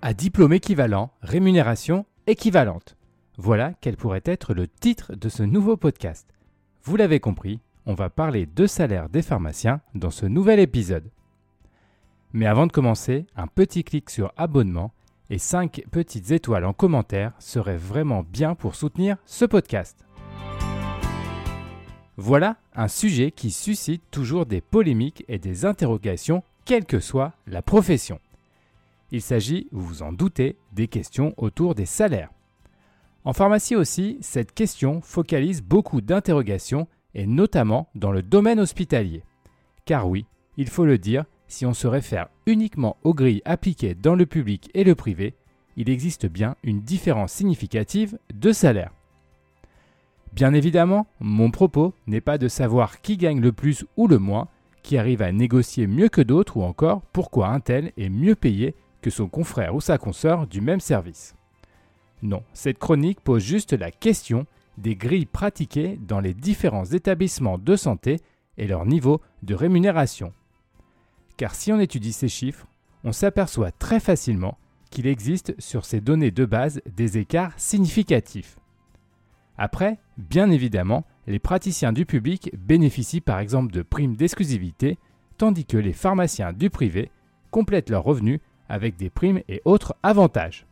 [0.00, 2.96] À diplôme équivalent, rémunération équivalente.
[3.36, 6.28] Voilà quel pourrait être le titre de ce nouveau podcast.
[6.84, 11.10] Vous l'avez compris, on va parler de salaire des pharmaciens dans ce nouvel épisode.
[12.32, 14.92] Mais avant de commencer, un petit clic sur abonnement
[15.30, 20.04] et 5 petites étoiles en commentaire serait vraiment bien pour soutenir ce podcast.
[22.16, 27.62] Voilà un sujet qui suscite toujours des polémiques et des interrogations, quelle que soit la
[27.62, 28.20] profession.
[29.10, 32.30] Il s'agit, vous vous en doutez, des questions autour des salaires.
[33.24, 39.22] En pharmacie aussi, cette question focalise beaucoup d'interrogations et notamment dans le domaine hospitalier.
[39.86, 40.26] Car oui,
[40.56, 44.70] il faut le dire, si on se réfère uniquement aux grilles appliquées dans le public
[44.74, 45.34] et le privé,
[45.76, 48.92] il existe bien une différence significative de salaire.
[50.34, 54.48] Bien évidemment, mon propos n'est pas de savoir qui gagne le plus ou le moins,
[54.82, 58.74] qui arrive à négocier mieux que d'autres ou encore pourquoi un tel est mieux payé
[59.00, 61.34] que son confrère ou sa consoeur du même service.
[62.22, 64.46] Non, cette chronique pose juste la question
[64.76, 68.20] des grilles pratiquées dans les différents établissements de santé
[68.56, 70.32] et leur niveau de rémunération.
[71.36, 72.66] Car si on étudie ces chiffres,
[73.04, 74.58] on s'aperçoit très facilement
[74.90, 78.58] qu'il existe sur ces données de base des écarts significatifs.
[79.56, 84.98] Après, bien évidemment, les praticiens du public bénéficient par exemple de primes d'exclusivité,
[85.36, 87.10] tandis que les pharmaciens du privé
[87.50, 90.66] complètent leurs revenus avec des primes et autres avantages.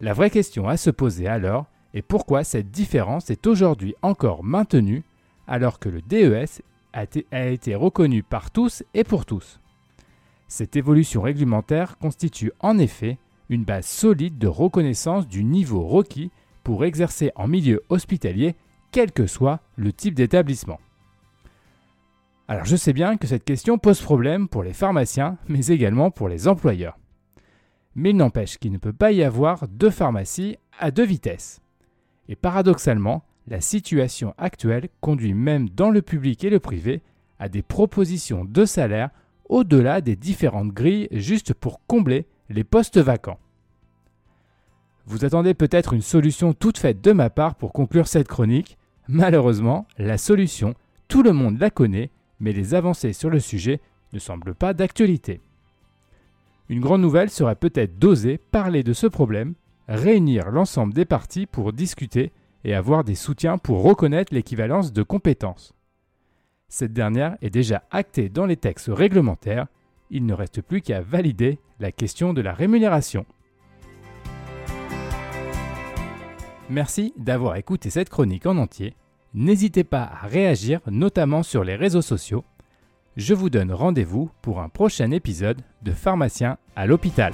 [0.00, 5.02] La vraie question à se poser alors est pourquoi cette différence est aujourd'hui encore maintenue
[5.46, 9.60] alors que le DES a été, reconnu par tous et pour tous.
[10.48, 16.30] Cette évolution réglementaire constitue en effet une base solide de reconnaissance du niveau requis
[16.62, 18.54] pour exercer en milieu hospitalier,
[18.90, 20.80] quel que soit le type d'établissement.
[22.46, 26.28] Alors je sais bien que cette question pose problème pour les pharmaciens, mais également pour
[26.28, 26.98] les employeurs.
[27.94, 31.62] Mais il n'empêche qu'il ne peut pas y avoir deux pharmacies à deux vitesses.
[32.28, 37.02] Et paradoxalement, la situation actuelle conduit même dans le public et le privé
[37.38, 39.10] à des propositions de salaire
[39.48, 43.38] au-delà des différentes grilles juste pour combler les postes vacants.
[45.06, 48.78] Vous attendez peut-être une solution toute faite de ma part pour conclure cette chronique.
[49.06, 50.74] Malheureusement, la solution,
[51.08, 52.10] tout le monde la connaît,
[52.40, 53.80] mais les avancées sur le sujet
[54.12, 55.40] ne semblent pas d'actualité.
[56.68, 59.54] Une grande nouvelle serait peut-être d'oser parler de ce problème,
[59.88, 62.32] réunir l'ensemble des parties pour discuter
[62.64, 65.74] et avoir des soutiens pour reconnaître l'équivalence de compétences.
[66.68, 69.66] Cette dernière est déjà actée dans les textes réglementaires,
[70.10, 73.26] il ne reste plus qu'à valider la question de la rémunération.
[76.70, 78.94] Merci d'avoir écouté cette chronique en entier.
[79.34, 82.44] N'hésitez pas à réagir, notamment sur les réseaux sociaux.
[83.16, 87.32] Je vous donne rendez-vous pour un prochain épisode de Pharmacien à l'hôpital.